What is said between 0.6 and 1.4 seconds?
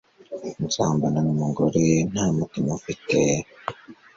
Usambana